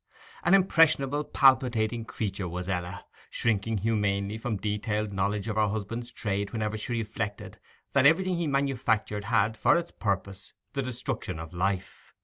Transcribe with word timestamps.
An 0.43 0.55
impressionable, 0.55 1.23
palpitating 1.23 2.05
creature 2.05 2.47
was 2.47 2.67
Ella, 2.67 3.05
shrinking 3.29 3.77
humanely 3.77 4.35
from 4.39 4.57
detailed 4.57 5.13
knowledge 5.13 5.47
of 5.47 5.57
her 5.57 5.67
husband's 5.67 6.11
trade 6.11 6.49
whenever 6.51 6.75
she 6.75 6.93
reflected 6.93 7.59
that 7.91 8.07
everything 8.07 8.37
he 8.37 8.47
manufactured 8.47 9.25
had 9.25 9.55
for 9.55 9.77
its 9.77 9.91
purpose 9.91 10.53
the 10.73 10.81
destruction 10.81 11.37
of 11.37 11.53
life. 11.53 12.15